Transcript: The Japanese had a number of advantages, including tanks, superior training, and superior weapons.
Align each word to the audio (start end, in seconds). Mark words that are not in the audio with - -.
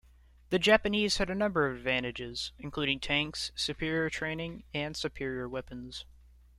The 0.49 0.57
Japanese 0.57 1.17
had 1.17 1.29
a 1.29 1.35
number 1.35 1.67
of 1.67 1.75
advantages, 1.77 2.53
including 2.57 2.99
tanks, 2.99 3.51
superior 3.55 4.09
training, 4.09 4.63
and 4.73 4.97
superior 4.97 5.47
weapons. 5.47 6.05